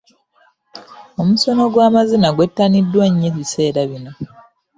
[1.21, 4.11] Omusono gw'amazina gwettaniddwa nnyo ebiseera bino.